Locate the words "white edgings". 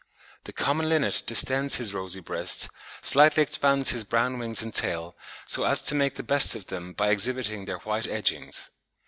7.77-8.71